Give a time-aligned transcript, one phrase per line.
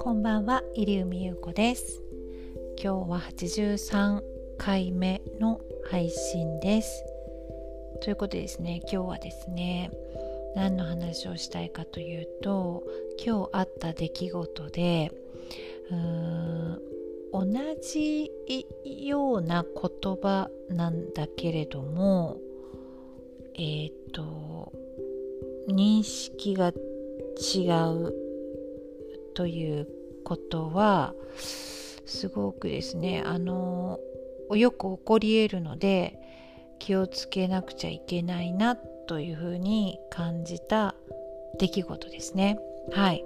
[0.00, 2.02] こんばんは入海優子です。
[2.82, 4.22] 今日は83
[4.56, 7.04] 回目の配信です。
[8.02, 9.90] ということでですね今日はですね
[10.54, 12.82] 何の話をしたいかというと
[13.22, 15.12] 今日あった出来事で
[15.90, 16.82] うーん
[17.32, 17.46] 同
[17.82, 18.30] じ
[18.84, 22.38] ような言葉なんだけれども
[23.54, 24.72] えっ、と
[25.68, 28.14] 認識が違う
[29.34, 29.88] という
[30.24, 33.98] ことはすごくですねあの
[34.50, 36.18] よく起こり得るので
[36.78, 40.94] 気をつけなくちゃいけないなというふうに感じた
[41.58, 42.58] 出来事ですね。
[42.92, 43.24] はい。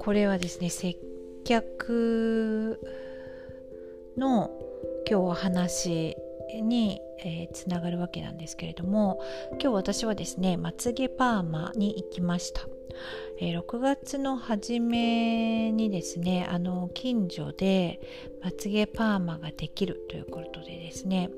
[0.00, 0.96] これはですね接
[1.44, 2.80] 客
[4.16, 4.50] の
[5.08, 6.16] 今日お話
[6.60, 9.20] に、えー、つながるわけなんですけれども
[9.52, 12.62] 今日私はですねまつげパーマに行きました、
[13.40, 18.00] えー、6月の初めにですねあの近所で
[18.42, 21.30] まつげパーマができるということでですね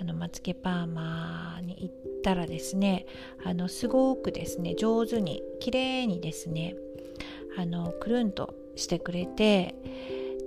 [0.00, 3.06] あのまつげパーマに行ったらですね
[3.44, 6.74] あのすごくですね上手に綺麗にですね
[7.56, 9.74] あのくるんとしてくれて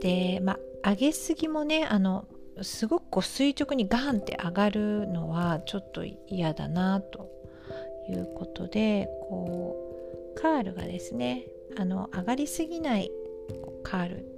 [0.01, 0.53] でま
[0.83, 2.25] あ上げすぎもねあの
[2.61, 7.29] すごくこう垂直にガンって上がるのはちょっと嫌だなと
[8.09, 9.75] いうことでこ
[10.37, 11.45] うカールがですね
[11.77, 13.11] あの上がりすぎない
[13.83, 14.32] カール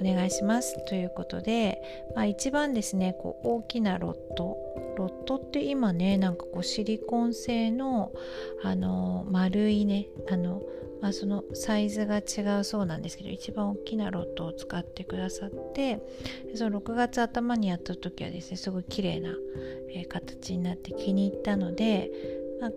[0.00, 0.84] お願いします。
[0.86, 1.82] ということで、
[2.14, 4.56] まあ、一番ですねこう大きなロット。
[4.96, 8.12] ロットって今ねなんかこうシリコン製の
[8.62, 10.62] あの丸いねあの
[11.00, 15.98] まあ、そのサイズが違うそうなんですけど一番大きなロットを使ってくださって
[16.54, 19.34] その6月頭にやった時はですねすごい綺麗な、
[19.94, 22.10] えー、形になって気に入ったので、
[22.60, 22.70] まあ、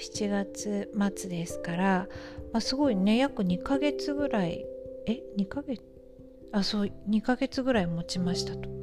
[0.00, 2.08] 7月末ですから、
[2.52, 4.66] まあ、すごいね約2ヶ月ぐらい
[5.06, 5.95] え2ヶ月？
[6.52, 8.76] あそう2ヶ月ぐらい持ちましたと。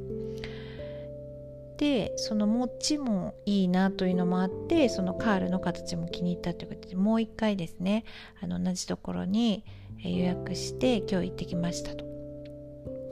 [1.76, 8.04] でその持ちもいいなというのもあってそのカールの形も気に入ったということでもう一回ですね
[8.40, 9.64] あの同じところに
[9.98, 12.04] 予約して今日行ってきましたと。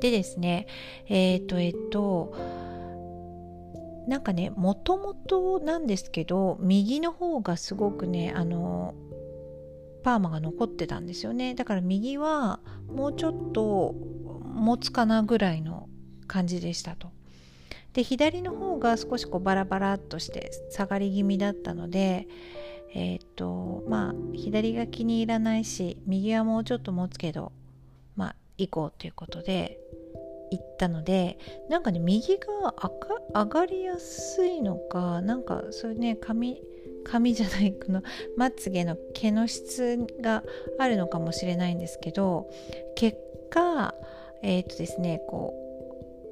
[0.00, 0.66] でですね
[1.09, 2.34] えっ、ー、とえっ、ー、と
[4.06, 8.94] なんかねもともとなんですけど右の方がすごくねあの
[10.03, 13.94] パーマが残ってたんですよねだから右はもうちょっと
[14.62, 15.89] 持つかなぐらいの
[16.27, 17.11] 感じでしたと。
[17.93, 22.27] で左の方が少しこうバラバラっとして下がり気味だったので
[22.95, 27.53] えっ、とまあ左が気に入らないし右はもうちょっと持つけど
[28.17, 29.78] まあ行こうということで
[30.50, 32.75] 行ったのでなんかね右が
[33.34, 36.62] 上がりやすいのかなんかそういうね髪
[37.05, 38.03] 髪じゃないこの
[38.37, 40.44] まつげの毛の質が
[40.79, 42.49] あるのかもしれないんですけど
[42.94, 43.19] 結
[43.50, 43.94] 果
[44.42, 45.54] えっ、ー、とですねこ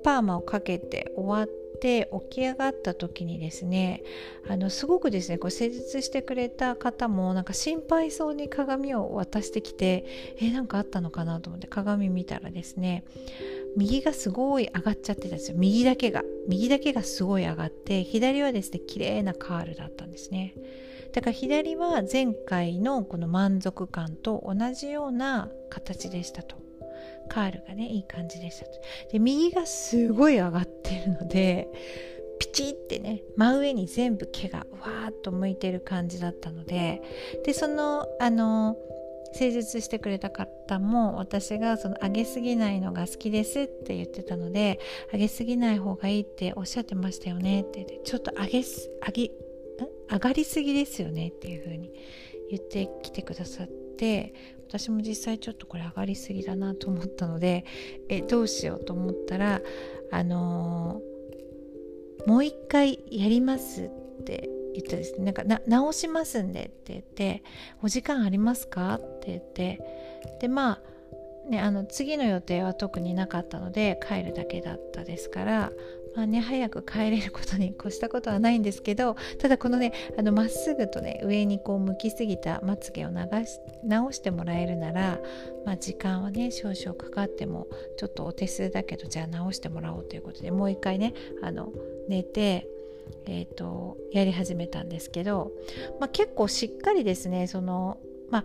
[0.00, 1.48] うパーマをかけて終わっ
[1.81, 4.03] て起き上がった時にですね
[4.48, 10.04] あのすごくですねこう施術してくれた方もなんか心配そうに鏡を渡してきて
[10.38, 13.04] えなんかあったのかなと思って鏡見たらですね
[13.76, 15.56] 右がすごい上がっちゃってたんですよ。
[15.56, 16.22] 右だけが。
[16.49, 20.54] 右だけがすごい上がって左はですね綺麗なカールだったんですね。
[21.12, 26.59] だから左は前回のこの満足感と同じような形でしたと。
[27.31, 28.67] カールがねいい感じでした
[29.11, 31.69] で右がすごい上がってるので
[32.41, 37.01] ピチってね真上に全部毛がわーっと向いてる感じだったので
[37.45, 38.77] でそのあの
[39.33, 44.81] 施術してくれた方も私がその上げすぎないのが好きですって言ってたので
[45.12, 49.31] 上げすぎない方がいいっておっしゃってましたよねってってちょっと上げす上げ
[50.11, 51.93] 上がりすぎですよねっていう風に
[52.51, 54.35] 言ってきてくださって
[54.70, 57.64] 私も実際ちょっとこれ上がりすぎだなと思ったので
[58.08, 59.60] えどうしようと思ったら
[60.12, 65.25] あのー、もう一回やりますって言ってですね。
[65.25, 67.43] なんかな直しますんでって言って
[67.82, 69.81] お時間ありますかって言って。
[70.40, 70.82] でまあ
[71.48, 75.72] ね、あの次の予定は特になかったので帰るだけだったですから
[76.14, 79.92] まあね、早く帰れることに越したことはないんですけどただこのね
[80.32, 83.16] まっすぐとね上にこう向きすぎたまつげを流
[83.46, 85.20] し直してもらえるなら、
[85.64, 91.72] まあ、時間はね少々かかってもちょっとお手数だけどじゃあ直してもらおうということでもう一回ねあの
[92.08, 92.66] 寝て
[93.26, 95.50] えーと、やり始めたんですけど、
[95.98, 97.98] まあ、結構しっかりですねその、
[98.31, 98.44] まあ、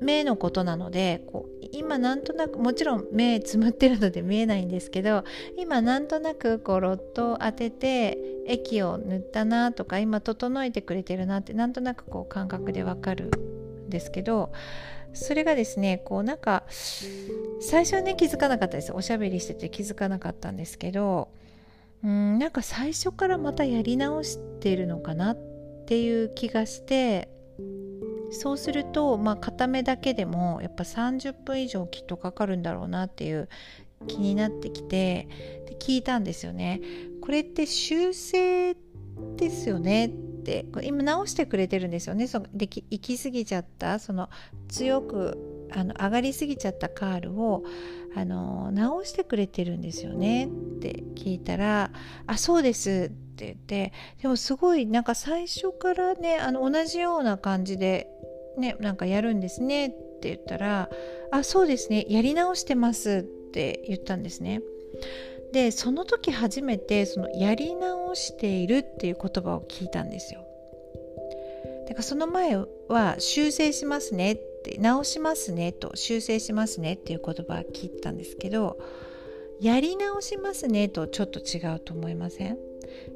[0.00, 5.24] 目のことなのでこう今なんとなくもちろん目つむってるので見えないんですけど
[5.56, 13.30] 今なんとなくこうロットを当てて液を塗ったなとか今整えてくれてるなってなんとなくこう感覚でわかる
[13.86, 14.52] んですけど
[15.14, 16.64] それがですねこうなんか
[17.60, 18.92] 最初はね気づかなかったです。
[18.92, 21.28] おしゃべりしてて気づかなかったんですけど
[22.04, 25.38] うんなんか最初からまたやり直してるのかなっ
[25.86, 27.28] ていう気がして
[28.30, 33.48] そうすると、まあ、片目だけでもやっぱ30分以上きっとかかるんだろうなっていう
[34.08, 35.28] 気になってきて
[35.66, 36.80] で聞いたんですよね。
[37.20, 38.74] これって修正
[39.36, 40.06] ですよね？
[40.06, 42.26] って今直してくれてるんですよね？
[42.26, 44.28] そで行き過ぎちゃったその
[44.68, 47.64] 強くあの上がりすぎちゃったカールを
[48.14, 50.46] あの直してくれてるんですよね？
[50.46, 50.48] っ
[50.80, 51.90] て聞いたら
[52.26, 53.92] 「あそうです」って言って
[54.22, 58.08] でもすごいなんか最初からねあの同じような感じで
[58.58, 60.90] ねなんかやるんですねって言ったら
[61.30, 64.62] 「あそうですねやり直してます」って言ったんですね。
[65.52, 70.40] でその時初めてそのやり直しているっていう言葉を聞いたんですよ。
[71.88, 72.56] だからその前
[72.88, 78.78] は修正しますねって直しますねと修正しますねっていう言葉を聞いたんですけど
[79.60, 82.58] やり直しますねとちょっと違うと思いません？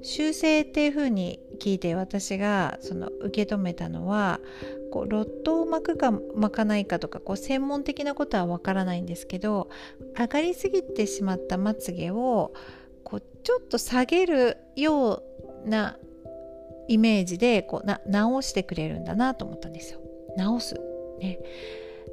[0.02, 4.40] 修正っていうふうに聞いて私がその受け止めたのは
[4.90, 9.68] こうロットを巻くか巻かないかとかこう専門的なことはわからないんですけど
[10.18, 12.52] 上がりすぎてしまったまつげを
[13.04, 15.22] こうちょっと下げるよ
[15.64, 15.96] うな
[16.88, 20.00] イメージでこうな直してくれるんだなと思ったんですよ。
[20.36, 20.74] 直す、
[21.20, 21.38] ね、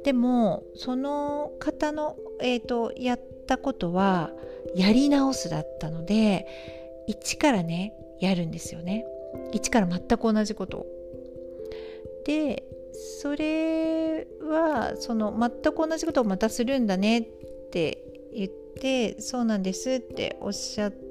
[0.04, 4.30] でもその方の、えーとやったことは
[4.74, 6.46] やり直すだったので
[7.08, 9.04] 一からねやるんですよね。
[9.52, 10.86] 一から全く同じことを。
[12.24, 12.62] で
[13.20, 17.22] それはその全く同じことをまたするんだねっ
[17.70, 17.98] て
[18.34, 21.08] 言ってそうなんですっておっしゃって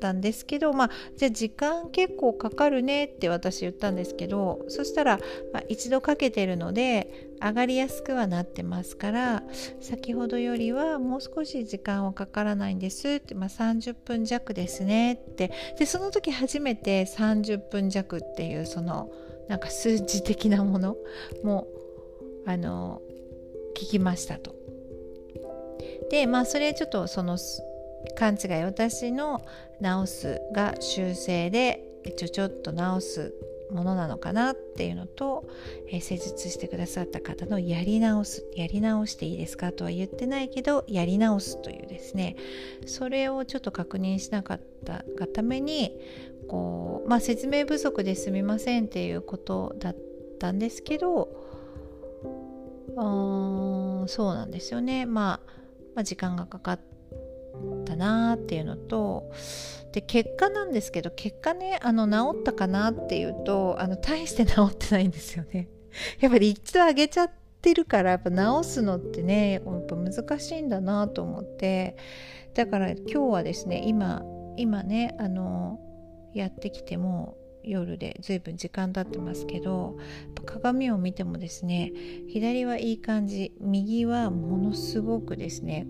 [0.00, 5.18] たんですけどまあじゃあ時間結構かかるねって私言ったんですけどそしたら、
[5.52, 9.42] まあ、一度かけてるので上がりやすくはなってますから
[9.80, 19.10] 先ほどよりはもう少し時間はかからないんですって、まあ、30分弱ですねってでその時初めて30分弱っていうその
[19.48, 20.96] なんか数字的なもの
[21.44, 21.66] も
[22.46, 23.00] あの
[23.76, 24.54] 聞きましたと。
[26.10, 27.36] でまあそれちょっとその
[28.14, 29.44] 勘違い私の
[29.80, 31.82] 直すが修正で
[32.16, 33.34] ちょちょっと直す
[33.70, 35.48] ものなのかなっていうのと、
[35.88, 42.36] えー、施術してくださった方のやり直すやり直していいですかとは言ってないけどやり直すというですね
[42.86, 45.98] それをちょっと確認しなかったがために
[46.48, 49.96] こう、まあ、説明不足ですみませんっていうことだっ
[50.38, 51.28] たんですけど
[52.96, 55.50] うーんそうなんですよね、まあ、
[55.96, 56.80] まあ時間がかかっ
[57.84, 59.30] たなっていうのと
[59.92, 65.68] で結果なんですけど結果ねあの治ったかなっていうとあの大して治ってないんですよね。
[66.20, 67.30] やっぱり一度上げちゃっ
[67.62, 71.96] てるからやっぱ治すのってねやっぱ難しいんだなと思って。
[72.54, 74.22] だから今日はですね今
[74.56, 75.78] 今ねあの
[76.32, 79.98] やってきても夜で随分時間経ってますけど
[80.46, 81.92] 鏡を見てもですね
[82.28, 85.86] 左はいい感じ右はものすごくですね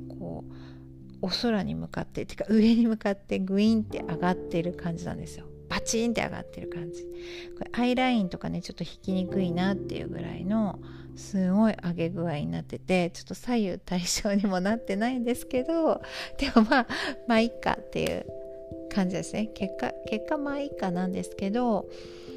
[1.23, 5.47] お空に向かっててか上に向かってグインって上がってる感じなんですよ。
[5.69, 7.03] バチンって上がってる感じ。
[7.59, 10.79] これアイラインとかねちょっと引きにくいなっていうぐらいの
[11.17, 16.03] すごい上げ具合になっててちょっと左右対称にもなってないんですけど
[16.39, 16.87] でもまあ
[17.27, 18.27] まあいっかっていう
[18.91, 19.47] 感じですね。
[19.55, 21.89] 結果結果まあいいかなんですけど、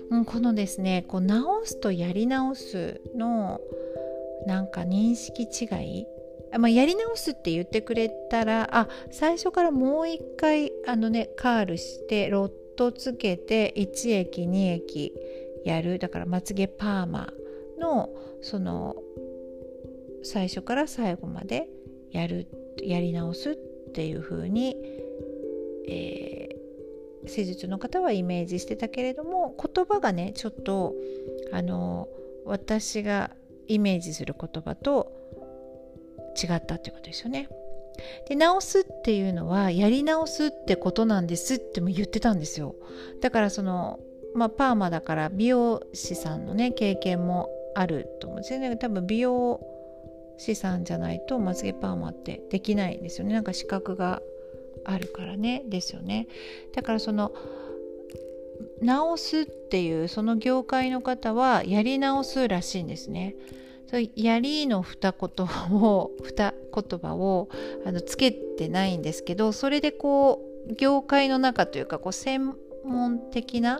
[0.09, 3.59] うん、このですねこう直すとやり直すの
[4.45, 6.07] なんか認識違い
[6.57, 15.13] まあ、やり直すって言ってくれたらあ最初からもう一回あのねカールしてロットつけて1液2液
[15.65, 15.99] やる。
[15.99, 17.31] だからまつげパーマ
[17.79, 18.09] の
[18.41, 18.95] その
[20.23, 21.67] 最初から最後まで
[22.11, 22.47] やる
[22.81, 23.55] やり直すっ
[23.93, 24.75] ていう風に
[25.89, 30.93] えー、施術の方はイメージしてたけれども言葉がねちょっと
[31.51, 32.07] あの
[32.45, 33.31] 私が
[33.67, 35.11] イメージする言葉と
[36.35, 37.49] 違ったってことですよね。
[38.27, 42.75] で直すっていうのはやり直すってことなんですっても言ってたんですよ。
[43.21, 43.99] だからその
[44.33, 48.75] まあパーマだから美容師さんのね経験もあると思うんですよね。
[48.77, 49.59] 多分美容
[50.37, 53.33] 師さんじゃないとまつげパーマってできないんですよね。
[53.33, 54.21] なんか資格が
[54.85, 56.27] あるからねですよね
[56.73, 57.33] だからその
[58.81, 63.35] 直すっていうその業界の方はやり直すらしいんですね
[63.89, 67.49] そやりの二言を二言葉を
[67.85, 72.55] あのつけてないんですけどそれでこう業界の中というかこう専
[72.85, 73.79] 門的な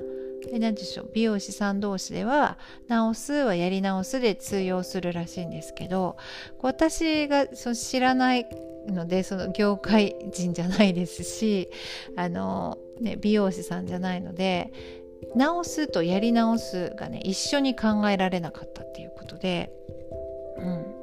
[0.51, 6.17] 何でしょう美容師さん同士では直すはやり直すで通用するらしいんですけど
[6.61, 8.47] 私がそ知らない
[8.87, 11.69] のでその業界人じゃないですし
[12.15, 14.73] あの、ね、美容師さんじゃないので
[15.35, 19.71] 直すとやり直すがね一緒に考えられなかったっていうことで、
[20.59, 20.99] うん。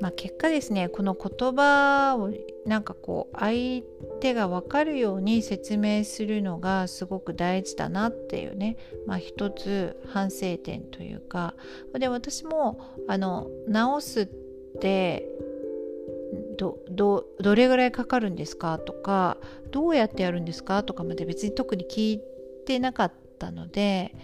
[0.00, 2.32] まあ、結果ですねこの言葉を
[2.66, 3.82] なんかこう相
[4.20, 8.76] 手が分かるように説明するのがすごく大事だなっていうね、
[9.06, 11.54] まあ、一つ反省点というか。
[11.98, 14.26] で私もあの直すっ
[14.80, 15.28] て
[16.58, 19.36] どどどれぐらいかかるんですかとか
[19.70, 22.20] どうやってやるんですかとかまで別に特に聞い
[22.66, 24.14] てなかったので。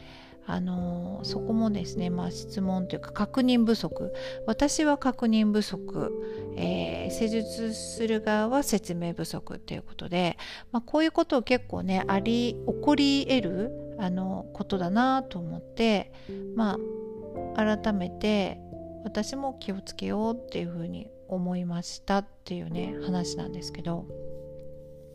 [0.51, 4.15] あのそこもですね、まあ、質問というか確認不足。
[4.47, 6.11] 私は確認不足、
[6.57, 10.39] えー、施術する側は説明不足ということで、
[10.73, 16.13] まあ、こういうことを結構ねあり起こり得るあのことだなと思って
[16.57, 16.79] ま
[17.55, 18.59] あ改めて
[19.05, 24.07] 私も気をつけようっていうふうに思いましたっていうね話なんですけど。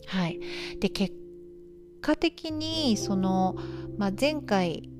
[0.06, 0.40] はい。
[0.80, 1.16] で結
[2.02, 3.56] 果的にその、
[3.98, 4.92] まあ、前回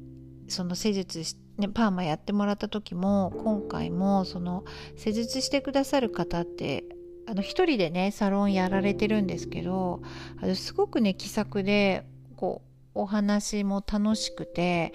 [0.48, 1.24] その施術
[1.58, 6.84] ね、パーマやってもらった時も今回もその施術してくださる方って
[7.28, 10.02] あの一人でねサロンやられてるんですけど
[10.42, 14.94] あのすごくね気さくでこうお話も楽しくて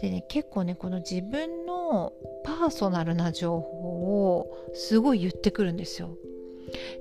[0.00, 2.12] でね結構ねこの自分の
[2.44, 6.16] パーソナルな情報をすごい言ってくるんですよ。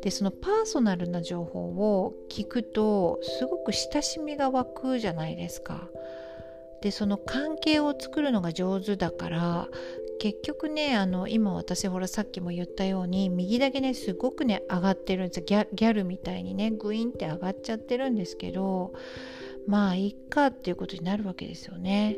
[0.02, 5.90] でそのパーソナルな情報を聞くとすごく親しみが湧くじゃないですか。
[6.82, 9.68] でその関係を作るのが上手だから
[10.20, 18.94] 結局ねあの今私ほらさっきも言ったように右だけねすごくね上がってるんですギャギャルみたいにねグインって上がっちゃってるんですけど
[19.68, 22.18] まあいっかっていうことになるわけですよね。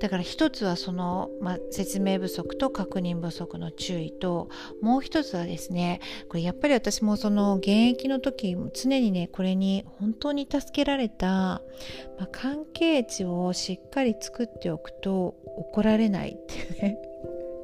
[0.00, 4.48] だから一つはその、まあ、説明不足と確認不足の注意と
[4.80, 11.62] もう一つはですねこれやっぱり私もその現役の時常にねこれに本当に助けられた、ま
[12.20, 16.98] あ、関係値をしっかり作っておくと怒られないっていうね。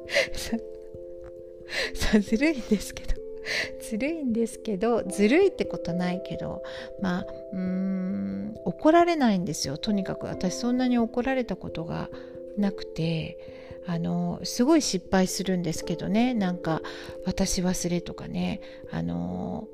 [1.93, 3.18] さずるいんですけど。
[3.81, 6.63] ずるいんですけどずるいってことないけど
[7.01, 9.77] まあうーん怒られないんですよ。
[9.77, 12.09] とにかく私そんなに怒られたことが
[12.57, 13.37] なくて
[13.85, 16.33] あのすごい失敗するんですけどね。
[16.33, 16.81] なんか
[17.25, 18.61] 「私忘れ」とかね。
[18.91, 19.67] あの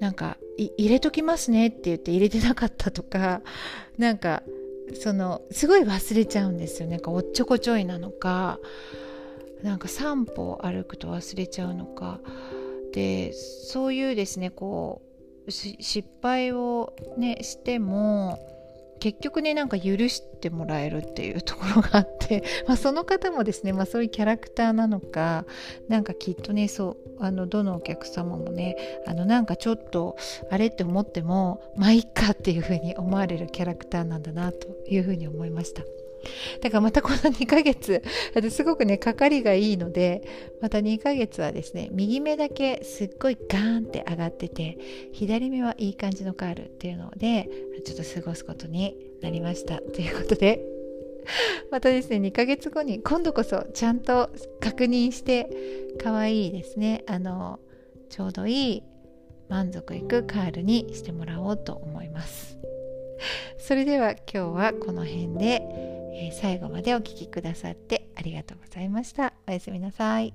[0.00, 3.42] なんか入れときますねって言って入れてなかったとか
[3.98, 4.42] なんか
[4.94, 6.88] そのすごい忘れちゃうんですよ。
[6.88, 8.60] ねなんかおっちょこちょいなのか
[9.62, 12.20] なんか散歩歩くと忘れちゃうのか。
[12.96, 15.02] でそういうですねこ
[15.46, 18.40] う失敗をねしても
[19.00, 25.44] 結局ねなんか許してもらえるっていうところがあって、 まあ、その方もですね、まあ、そういうキャラクターなのか
[25.88, 28.76] なんかきっとねそうあのどのお客様もね
[29.06, 30.16] あのなんかちょっと
[30.48, 35.82] あれって思ってもまあいっかっていうふうに思われるキャラクターなんだなというふうに思いました。
[36.60, 38.02] だからまたこの2ヶ月、
[38.50, 40.22] すごくね、かかりがいいので、
[40.60, 44.78] また2ヶ月はですね、右目だけすっごいガーンって上がってて、
[45.12, 47.48] 左目はいい感じのカールっていうので、
[47.84, 49.78] ちょっと過ごすことになりました。
[49.78, 50.64] ということで、
[51.70, 54.30] またですね、2ヶ月後に今度こそちゃんと
[54.60, 55.48] 確認して、
[55.98, 57.60] 可愛いですね、あの、
[58.08, 58.82] ちょうどいい
[59.48, 62.58] 満足いくカールにしてもらおうと思います。
[63.58, 69.34] それでは今日はこの辺でえ、最後までお聴きくださってありがとうございました。
[69.46, 70.34] おやすみなさい。